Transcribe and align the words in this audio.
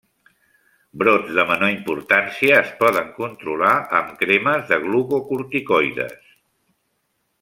Brots 1.01 1.33
de 1.39 1.43
menor 1.49 1.73
importància 1.73 2.55
es 2.61 2.71
poden 2.79 3.11
controlar 3.19 3.75
amb 3.99 4.17
cremes 4.23 4.65
de 4.73 4.81
glucocorticoides. 4.87 6.35